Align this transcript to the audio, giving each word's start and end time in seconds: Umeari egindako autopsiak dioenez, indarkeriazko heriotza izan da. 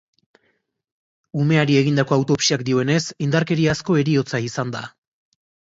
Umeari 1.43 1.77
egindako 1.81 2.17
autopsiak 2.17 2.65
dioenez, 2.71 2.99
indarkeriazko 3.29 4.03
heriotza 4.03 4.45
izan 4.51 4.75
da. 4.79 4.87